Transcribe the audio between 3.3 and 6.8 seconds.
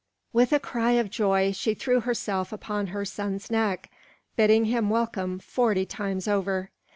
neck, bidding him welcome forty times over.